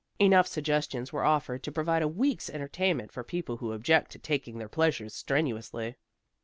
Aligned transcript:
Enough 0.17 0.47
suggestions 0.47 1.13
were 1.13 1.23
offered 1.23 1.61
to 1.61 1.71
provide 1.71 2.01
a 2.01 2.07
week's 2.07 2.49
entertainment 2.49 3.11
for 3.11 3.23
people 3.23 3.57
who 3.57 3.71
object 3.71 4.09
to 4.13 4.17
taking 4.17 4.57
their 4.57 4.67
pleasures 4.67 5.13
strenuously. 5.13 5.95